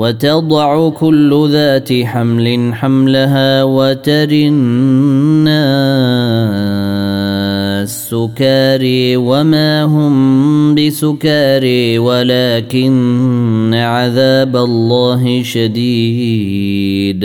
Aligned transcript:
وتضع 0.00 0.88
كل 0.88 1.48
ذات 1.52 1.92
حمل 1.92 2.74
حملها 2.74 3.64
وتري 3.64 4.48
الناس 4.48 5.60
سكاري 8.10 9.16
وما 9.16 9.82
هم 9.82 10.74
بسكاري 10.74 11.98
ولكن 11.98 13.74
عذاب 13.74 14.56
الله 14.56 15.42
شديد. 15.42 17.24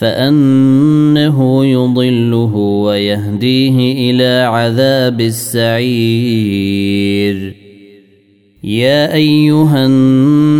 فانه 0.00 1.66
يضله 1.66 2.56
ويهديه 2.56 4.10
إلى 4.10 4.46
عذاب 4.48 5.20
السعير 5.20 6.70
يا 8.64 9.14
ايها 9.14 9.86
الناس 9.86 10.59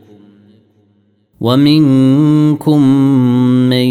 ومنكم 1.41 2.81
من 3.69 3.87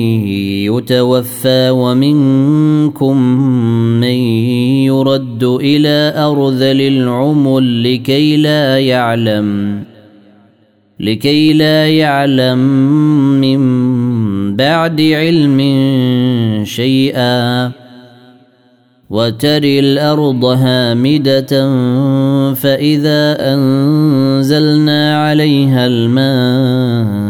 يتوفى 0.71 1.71
ومنكم 1.71 3.17
من 4.01 4.19
يرد 4.87 5.45
إلى 5.45 6.15
أرذل 6.17 6.81
العمر 6.81 7.61
لكي 7.61 8.37
لا 8.37 8.79
يعلم 8.79 9.83
لكي 11.01 11.53
لا 11.53 11.89
يعلم 11.89 12.59
من 13.41 13.61
بعد 14.57 15.01
علم 15.01 15.61
شيئا. 16.65 17.71
وتري 19.11 19.81
الأرض 19.81 20.45
هامدة 20.45 21.53
فإذا 22.55 23.53
أنزلنا 23.55 25.27
عليها 25.27 25.87
الماء 25.87 27.30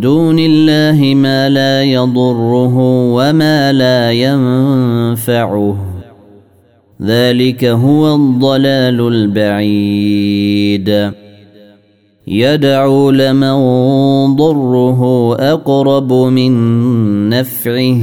دون 0.00 0.38
الله 0.38 1.14
ما 1.14 1.48
لا 1.48 1.82
يضره 1.82 2.76
وما 3.14 3.72
لا 3.72 4.12
ينفعه. 4.12 5.76
ذلك 7.02 7.64
هو 7.64 8.14
الضلال 8.14 9.00
البعيد. 9.00 11.12
يدعو 12.26 13.10
لمن 13.10 13.56
ضره 14.36 15.34
أقرب 15.34 16.12
من 16.12 16.52
نفعه. 17.28 17.98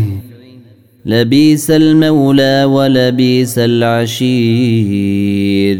لبيس 1.06 1.72
المولى 1.72 2.64
ولبيس 2.64 3.60
العشير. 3.60 5.80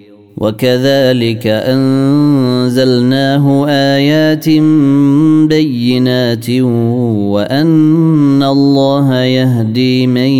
وكذلك 0.41 1.47
أنزلناه 1.47 3.65
آيات 3.69 4.49
بينات 5.49 6.49
وأن 7.29 8.43
الله 8.43 9.23
يهدي 9.23 10.07
من 10.07 10.31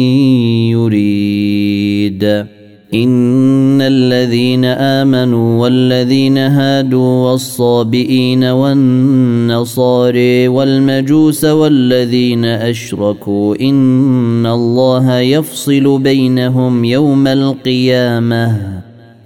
يريد. 0.74 2.46
إن 2.94 3.82
الذين 3.82 4.66
آمنوا 4.66 5.62
والذين 5.62 6.38
هادوا 6.38 7.32
والصابئين 7.32 8.44
والنصاري 8.44 10.48
والمجوس 10.48 11.46
والذين 11.46 12.46
أشركوا 12.46 13.56
إن 13.62 14.46
الله 14.46 15.20
يفصل 15.20 16.00
بينهم 16.00 16.86
يوم 16.86 17.28
القيامة. 17.28 18.81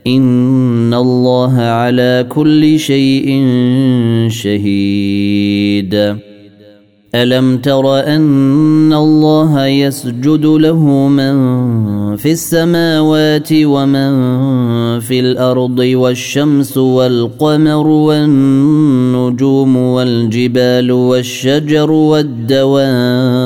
ان 0.08 0.94
الله 0.94 1.54
على 1.58 2.26
كل 2.30 2.80
شيء 2.80 3.44
شهيد. 4.30 6.16
الم 7.16 7.58
تر 7.58 8.00
ان 8.00 8.94
الله 8.94 9.66
يسجد 9.66 10.46
له 10.46 11.08
من 11.08 11.36
في 12.16 12.32
السماوات 12.32 13.50
ومن 13.54 14.12
في 15.00 15.20
الأرض 15.20 15.80
والشمس 15.80 16.78
والقمر 16.78 17.88
والنجوم 17.88 19.78
والجبال 19.78 20.92
والشجر 20.92 21.92
والدواب 21.92 23.46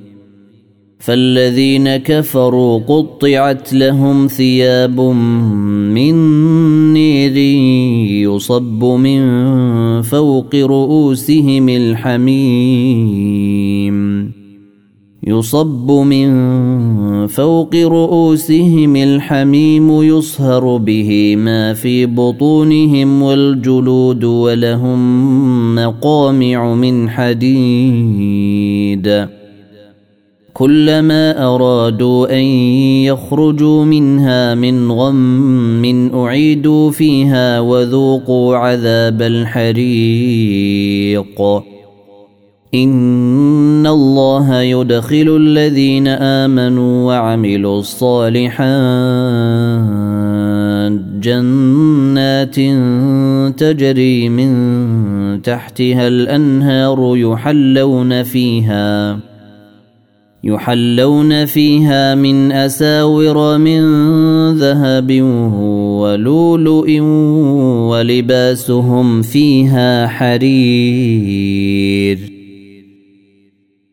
فالذين 1.01 1.97
كفروا 1.97 2.79
قطعت 2.79 3.73
لهم 3.73 4.27
ثياب 4.27 4.99
من 4.99 6.13
نير 6.93 7.37
يصب 8.29 8.83
من 8.83 9.21
فوق 10.01 10.55
رؤوسهم 10.55 11.69
الحميم. 11.69 13.21
يصب 15.27 15.91
من 15.91 16.31
فوق 17.27 17.75
رؤوسهم 17.75 18.95
الحميم 18.95 20.01
يصهر 20.01 20.77
به 20.77 21.35
ما 21.35 21.73
في 21.73 22.05
بطونهم 22.05 23.21
والجلود 23.21 24.23
ولهم 24.23 25.75
مقامع 25.75 26.73
من 26.73 27.09
حديد. 27.09 28.61
كلما 30.61 31.53
أرادوا 31.55 32.37
أن 32.37 32.43
يخرجوا 33.09 33.85
منها 33.85 34.55
من 34.55 34.91
غم 34.91 36.11
أعيدوا 36.13 36.91
فيها 36.91 37.59
وذوقوا 37.59 38.57
عذاب 38.57 39.21
الحريق. 39.21 40.61
إن 42.73 43.87
الله 43.87 44.61
يدخل 44.61 45.37
الذين 45.41 46.07
آمنوا 46.07 47.07
وعملوا 47.07 47.79
الصالحات 47.79 48.61
جنات 51.21 52.55
تجري 53.59 54.29
من 54.29 54.51
تحتها 55.41 56.07
الأنهار 56.07 57.13
يحلون 57.15 58.23
فيها 58.23 59.30
يحلون 60.43 61.45
فيها 61.45 62.15
من 62.15 62.51
أساور 62.51 63.57
من 63.57 63.81
ذهب 64.53 65.21
ولؤلؤ 66.01 66.99
ولباسهم 67.89 69.21
فيها 69.21 70.07
حرير. 70.07 71.31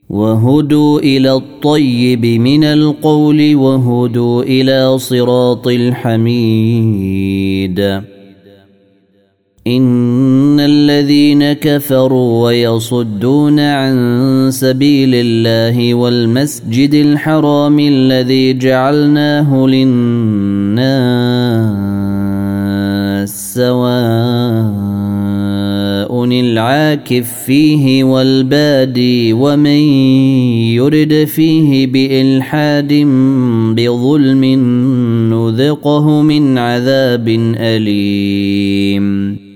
وهدوا 0.08 1.00
إلى 1.00 1.32
الطيب 1.32 2.26
من 2.26 2.64
القول 2.64 3.54
وهدوا 3.54 4.42
إلى 4.42 4.98
صراط 4.98 5.68
الحميد. 5.68 6.98
ان 9.76 10.60
الذين 10.60 11.52
كفروا 11.52 12.44
ويصدون 12.44 13.60
عن 13.60 14.48
سبيل 14.52 15.10
الله 15.14 15.94
والمسجد 15.94 16.94
الحرام 16.94 17.78
الذي 17.80 18.58
جعلناه 18.58 19.66
للناس 19.66 20.88
سواء 23.54 24.98
العاكف 26.40 27.44
فيه 27.46 28.04
والبادي 28.04 29.32
ومن 29.32 29.82
يرد 30.74 31.24
فيه 31.24 31.86
بالحاد 31.86 32.92
بظلم 33.76 34.44
نذقه 35.32 36.22
من 36.22 36.58
عذاب 36.58 37.28
اليم 37.58 39.47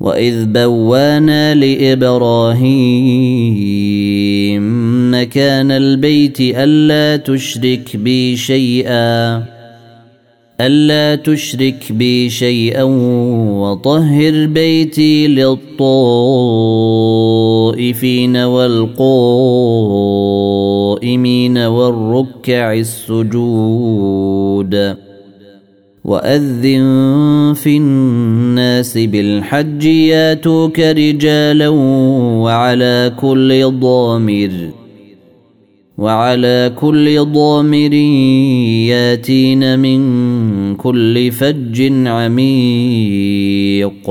واذ 0.00 0.44
بوانا 0.46 1.54
لابراهيم 1.54 2.60
مكان 5.14 5.70
البيت 5.70 6.40
الا 6.40 7.16
تشرك 7.16 7.96
بي 7.96 8.36
شيئا 8.36 9.42
ألا 10.60 11.14
تشرك 11.14 11.92
بي 11.92 12.30
شيئا 12.30 12.82
وطهر 13.62 14.46
بيتي 14.46 15.26
للطائفين 15.26 15.96
والقائمين 18.36 19.18
والركع 21.58 22.72
السجود 22.74 24.30
وأذن 26.04 27.52
في 27.54 27.76
الناس 27.76 28.98
بالحج 28.98 29.84
ياتوك 29.84 30.80
رجالا 30.80 31.68
وعلى 32.44 33.12
كل 33.20 33.70
ضامر 33.80 34.50
وعلى 35.98 36.72
كل 36.80 37.24
ضامر 37.24 37.92
ياتين 38.88 39.78
من 39.78 40.00
كل 40.76 41.32
فج 41.32 41.92
عميق. 42.06 44.10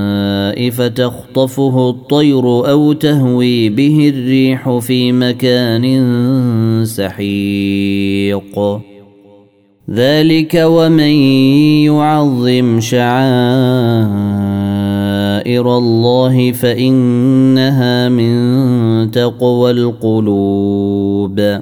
فتخطفه 0.71 1.89
الطير 1.89 2.69
أو 2.69 2.93
تهوي 2.93 3.69
به 3.69 4.13
الريح 4.15 4.77
في 4.77 5.11
مكان 5.11 5.85
سحيق. 6.85 8.59
ذلك 9.89 10.63
ومن 10.65 11.13
يعظم 11.89 12.79
شعائر 12.79 13.07
الله 15.77 16.51
فإنها 16.51 18.09
من 18.09 19.11
تقوى 19.11 19.71
القلوب. 19.71 21.61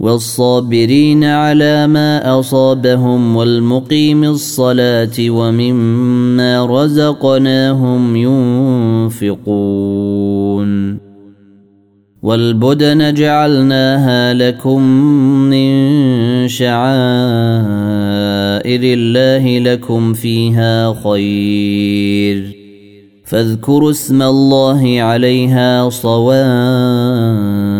والصابرين 0.00 1.24
على 1.24 1.86
ما 1.86 2.40
أصابهم 2.40 3.36
والمقيم 3.36 4.24
الصلاة 4.24 5.16
ومما 5.20 6.66
رزقناهم 6.66 8.16
ينفقون. 9.16 11.00
والبدن 12.22 13.14
جعلناها 13.14 14.34
لكم 14.34 14.82
من 15.50 15.68
شعائر 16.48 16.80
الله 18.64 19.58
لكم 19.58 20.12
فيها 20.12 20.94
خير. 21.04 22.56
فاذكروا 23.24 23.90
اسم 23.90 24.22
الله 24.22 25.00
عليها 25.00 25.88
صواب 25.88 27.79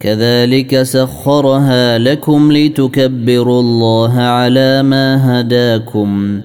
كذلك 0.00 0.82
سخرها 0.82 1.98
لكم 1.98 2.52
لتكبروا 2.52 3.60
الله 3.60 4.12
على 4.18 4.82
ما 4.82 5.40
هداكم 5.40 6.40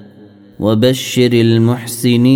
وبشر 0.60 1.30
المحسنين. 1.32 2.34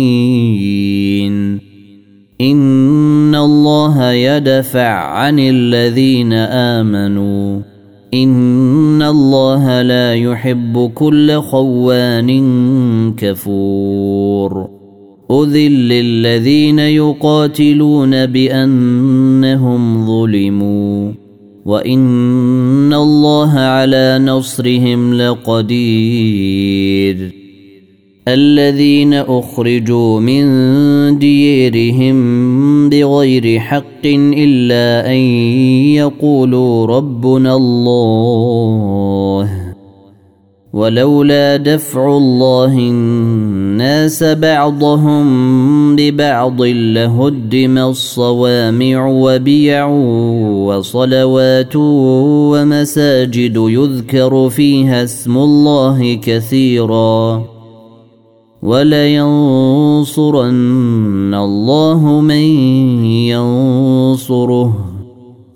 إن 2.41 3.35
الله 3.35 4.11
يدفع 4.11 4.89
عن 4.89 5.39
الذين 5.39 6.33
آمنوا. 6.33 7.61
إن 8.13 9.01
الله 9.01 9.81
لا 9.81 10.15
يحب 10.15 10.91
كل 10.95 11.41
خوان 11.41 12.29
كفور. 13.17 14.78
اذل 15.31 15.89
للذين 15.89 16.79
يقاتلون 16.79 18.25
بانهم 18.25 20.05
ظلموا 20.05 21.11
وان 21.65 22.93
الله 22.93 23.59
على 23.59 24.19
نصرهم 24.23 25.13
لقدير 25.13 26.59
الذين 28.27 29.13
اخرجوا 29.13 30.19
من 30.19 30.45
ديرهم 31.19 32.19
بغير 32.89 33.59
حق 33.59 34.05
الا 34.05 35.11
ان 35.11 35.17
يقولوا 35.95 36.85
ربنا 36.85 37.55
الله 37.55 39.68
ولولا 40.73 41.57
دفع 41.57 42.17
الله 42.17 42.73
الناس 42.77 44.23
بعضهم 44.23 45.95
ببعض 45.95 46.61
لهدم 46.61 47.77
الصوامع 47.77 49.07
وبيع 49.07 49.87
وصلوات 50.65 51.75
ومساجد 51.75 53.55
يذكر 53.55 54.49
فيها 54.49 55.03
اسم 55.03 55.37
الله 55.37 56.13
كثيرا 56.13 57.43
ولينصرن 58.61 60.13
الله 61.33 62.21
من 62.21 62.43
ينصره. 63.05 64.85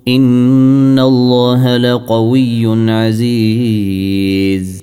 إن 0.08 1.00
الله 1.00 1.78
لقوي 1.78 2.92
عزيز. 2.92 4.83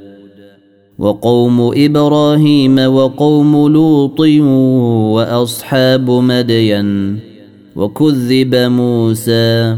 وقوم 1.01 1.71
إبراهيم 1.75 2.79
وقوم 2.79 3.67
لوط 3.67 4.19
وأصحاب 5.15 6.11
مدين 6.11 7.19
وكذب 7.75 8.55
موسى 8.55 9.77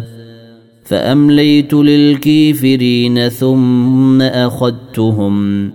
فأمليت 0.85 1.73
للكافرين 1.73 3.29
ثم 3.29 4.21
أخذتهم 4.21 5.69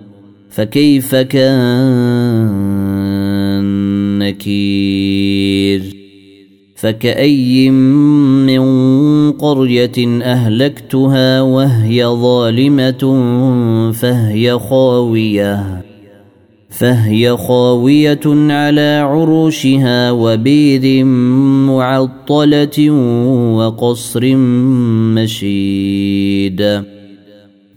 فكيف 0.51 1.15
كان 1.15 1.69
نكير 4.19 5.98
فكأي 6.81 7.71
من 7.71 8.63
قرية 9.33 10.23
أهلكتها 10.23 11.43
وهي 11.43 12.07
ظالمة 12.07 13.03
فهي 13.93 14.59
خاوية 14.59 15.83
فهي 16.71 17.37
خاوية 17.37 18.21
على 18.27 19.05
عروشها 19.11 20.11
وبير 20.11 21.05
معطلة 21.65 22.91
وقصر 23.57 24.37
مشيد 25.15 26.83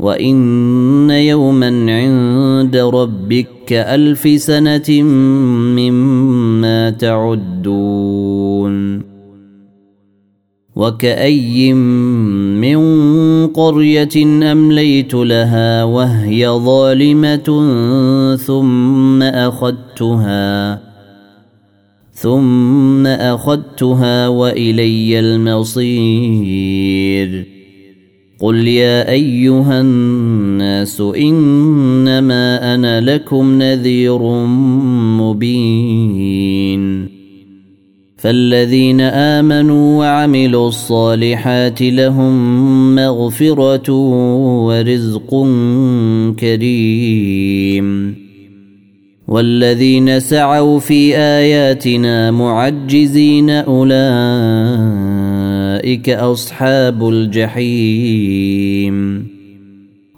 وإن 0.00 1.10
يوما 1.10 1.68
عند 1.68 2.76
ربك 2.76 3.46
كألف 3.66 4.28
سنة 4.36 5.02
مما 5.76 6.90
تعدون 6.90 8.70
وكأي 10.76 11.72
من 11.72 12.80
قرية 13.46 14.16
أمليت 14.52 15.14
لها 15.14 15.84
وهي 15.84 16.48
ظالمة 16.48 17.66
ثم 18.36 19.22
أخذتها 19.22 20.80
ثم 22.12 23.06
أخذتها 23.06 24.28
وإلي 24.28 25.18
المصير 25.20 26.70
قل 28.40 28.68
يا 28.68 29.10
ايها 29.10 29.80
الناس 29.80 31.00
انما 31.00 32.74
أنا 32.74 33.00
لكم 33.00 33.62
نذير 33.62 34.18
مبين 35.20 37.08
فالذين 38.16 39.00
امنوا 39.00 39.98
وعملوا 39.98 40.68
الصالحات 40.68 41.82
لهم 41.82 42.94
مغفره 42.94 43.90
ورزق 44.64 45.46
كريم 46.38 48.14
والذين 49.28 50.20
سعوا 50.20 50.78
في 50.78 51.16
اياتنا 51.16 52.30
معجزين 52.30 53.50
اولئك 53.50 55.19
اولئك 55.70 56.08
اصحاب 56.10 57.08
الجحيم 57.08 58.50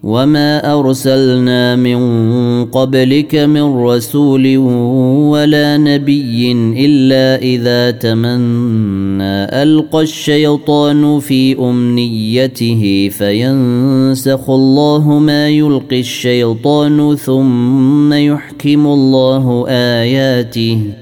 وما 0.02 0.78
ارسلنا 0.80 1.76
من 1.76 2.00
قبلك 2.64 3.34
من 3.34 3.62
رسول 3.62 4.56
ولا 5.32 5.76
نبي 5.76 6.52
الا 6.86 7.42
اذا 7.42 7.90
تمنى 7.90 9.62
القى 9.62 10.02
الشيطان 10.02 11.20
في 11.20 11.58
امنيته 11.58 13.10
فينسخ 13.12 14.50
الله 14.50 15.18
ما 15.18 15.48
يلقي 15.48 16.00
الشيطان 16.00 17.16
ثم 17.16 18.12
يحكم 18.12 18.86
الله 18.86 19.64
اياته 19.68 21.01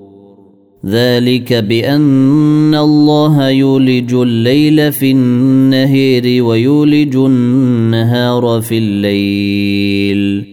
ذلك 0.85 1.53
بأن 1.53 2.75
الله 2.75 3.49
يولج 3.49 4.13
الليل 4.13 4.91
في 4.91 5.11
النهير 5.11 6.43
ويولج 6.43 7.15
النهار 7.15 8.61
في 8.61 8.77
الليل. 8.77 10.45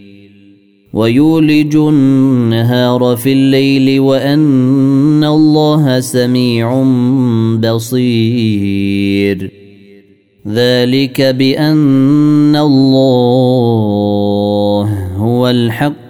ويولج 0.92 1.76
النهار 1.76 3.16
في 3.16 3.32
الليل 3.32 4.00
وأن 4.00 5.24
الله 5.24 6.00
سميع 6.00 6.82
بصير. 7.74 9.50
ذلك 10.48 11.20
بأن 11.20 12.56
الله 12.56 13.48
هو 15.16 15.48
الحق 15.50 15.97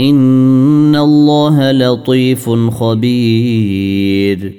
ان 0.00 0.96
الله 0.96 1.72
لطيف 1.72 2.50
خبير. 2.50 4.52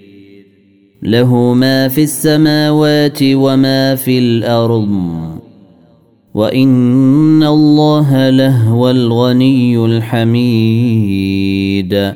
له 1.03 1.53
ما 1.53 1.87
في 1.87 2.03
السماوات 2.03 3.19
وما 3.23 3.95
في 3.95 4.19
الأرض. 4.19 4.89
وان 6.33 7.43
الله 7.43 8.29
لهو 8.29 8.89
الغني 8.89 9.85
الحميد. 9.85 12.13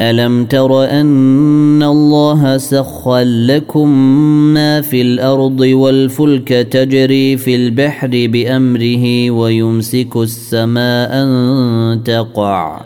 الم 0.00 0.44
تر 0.44 0.84
ان 0.84 1.82
الله 1.82 2.56
سخر 2.56 3.20
لكم 3.22 3.88
ما 4.54 4.80
في 4.80 5.02
الأرض 5.02 5.60
والفلك 5.60 6.48
تجري 6.48 7.36
في 7.36 7.56
البحر 7.56 8.08
بامره 8.12 9.30
ويمسك 9.30 10.16
السماء 10.16 11.10
ان 11.12 12.00
تقع 12.04 12.80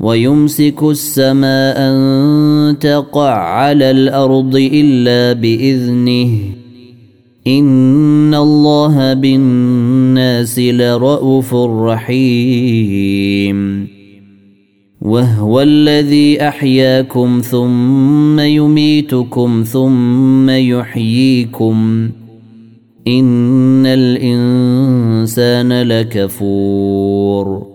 ويمسك 0.00 0.82
السماء 0.82 1.76
ان 1.78 2.76
تقع 2.80 3.34
على 3.34 3.90
الأرض 3.90 4.56
الا 4.56 5.32
باذنه 5.32 6.38
ان 7.46 8.34
الله 8.34 9.12
بالناس 9.14 10.58
لرءوف 10.58 11.54
رحيم 11.54 12.74
وهو 15.04 15.60
الذي 15.60 16.48
أحياكم 16.48 17.40
ثم 17.44 18.40
يميتكم 18.40 19.64
ثم 19.66 20.50
يحييكم. 20.50 22.08
إن 23.08 23.86
الإنسان 23.86 25.82
لكفور. 25.82 27.66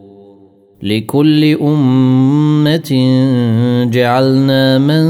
لكل 0.83 1.57
أمة 1.61 2.91
جعلنا 3.91 4.77
من 4.77 5.03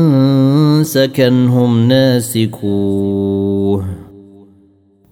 سكنهم 0.84 1.88
ناسكوه. 1.88 3.99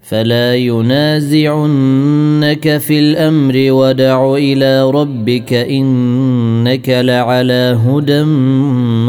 فلا 0.10 0.56
ينازعنك 0.56 2.78
في 2.78 3.00
الأمر 3.00 3.54
ودع 3.56 4.36
إلى 4.36 4.92
ربك 4.92 5.54
إنك 5.54 6.90
لعلى 6.90 7.80
هدى 7.86 8.24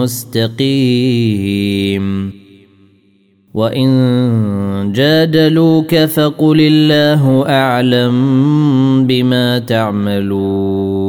مستقيم. 0.02 2.32
وإن 3.54 4.92
جادلوك 4.94 5.94
فقل 5.94 6.60
الله 6.60 7.48
أعلم 7.48 8.16
بما 9.06 9.58
تعملون. 9.58 11.08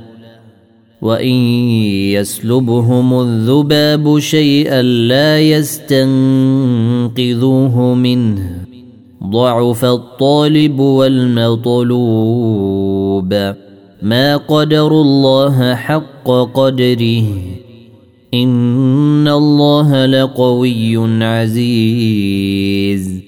وان 1.01 1.35
يسلبهم 2.13 3.21
الذباب 3.21 4.19
شيئا 4.19 4.81
لا 4.81 5.41
يستنقذوه 5.41 6.03
منه 7.93 8.61
ضعف 9.23 9.85
الطالب 9.85 10.79
والمطلوب 10.79 11.93
ما 14.01 14.37
قدروا 14.37 15.03
الله 15.03 15.75
حق 15.75 16.29
قدره 16.53 17.23
ان 18.33 19.27
الله 19.27 20.05
لقوي 20.05 21.23
عزيز 21.23 23.21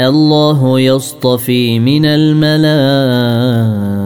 الله 0.00 0.80
يصطفي 0.80 1.80
من 1.80 2.06
الملائكه 2.06 4.05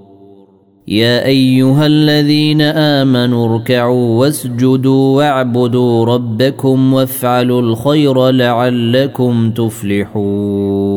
يا 0.91 1.25
أيها 1.25 1.85
الذين 1.85 2.61
آمنوا 2.61 3.55
اركعوا 3.55 4.19
واسجدوا 4.19 5.17
واعبدوا 5.17 6.05
ربكم 6.05 6.93
وافعلوا 6.93 7.61
الخير 7.61 8.29
لعلكم 8.29 9.51
تفلحون. 9.51 10.91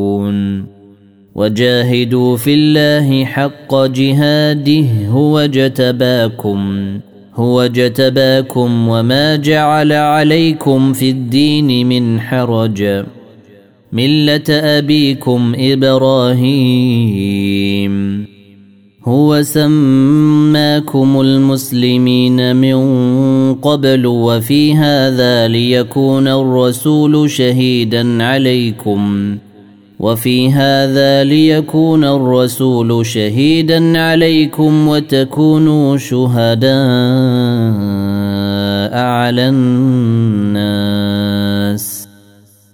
وجاهدوا 1.34 2.36
في 2.36 2.54
الله 2.54 3.24
حق 3.24 3.74
جهاده 3.74 4.84
هو 5.08 5.38
اجتباكم 5.38 6.86
هو 7.34 7.62
اجتباكم 7.62 8.88
وما 8.88 9.36
جعل 9.36 9.92
عليكم 9.92 10.92
في 10.92 11.10
الدين 11.10 11.86
من 11.86 12.20
حرج. 12.20 13.04
ملة 13.92 14.44
أبيكم 14.50 15.52
إبراهيم. 15.58 16.94
هو 19.06 19.42
سماكم 19.42 21.20
المسلمين 21.20 22.56
من 22.56 23.54
قبل 23.54 24.06
وفي 24.06 24.74
هذا 24.74 25.48
ليكون 25.48 26.28
الرسول 26.28 27.30
شهيدا 27.30 28.24
عليكم. 28.24 29.36
وفي 30.00 30.52
هذا 30.52 31.24
ليكون 31.24 32.04
الرسول 32.04 33.06
شهيدا 33.06 33.98
عليكم 33.98 34.88
وتكونوا 34.88 35.96
شهداء 35.96 36.74
على 38.98 39.48
الناس. 39.48 40.74